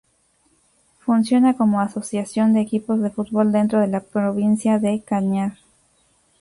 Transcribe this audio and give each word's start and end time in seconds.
Funciona 1.01 1.55
como 1.55 1.79
asociación 1.79 2.53
de 2.53 2.61
equipos 2.61 2.99
de 3.01 3.11
fútbol 3.11 3.51
dentro 3.51 3.79
de 3.79 3.87
la 3.87 3.99
Provincia 3.99 4.79
del 4.79 5.03
Cañar. 5.03 5.59